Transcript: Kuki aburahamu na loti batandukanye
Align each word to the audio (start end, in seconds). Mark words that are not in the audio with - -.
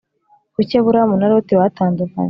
Kuki 0.55 0.73
aburahamu 0.75 1.15
na 1.17 1.31
loti 1.31 1.53
batandukanye 1.61 2.13